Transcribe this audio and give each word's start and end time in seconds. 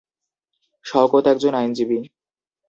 শওকত 0.85 1.25
একজন 1.27 1.53
আইনজীবী। 1.55 1.99